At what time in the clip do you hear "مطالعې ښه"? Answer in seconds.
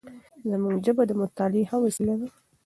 1.21-1.77